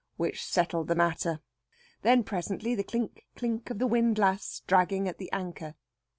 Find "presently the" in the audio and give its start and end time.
2.23-2.83